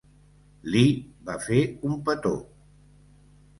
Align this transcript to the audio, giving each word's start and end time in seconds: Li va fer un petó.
Li 0.75 0.81
va 1.29 1.35
fer 1.45 1.61
un 1.91 2.01
petó. 2.09 2.35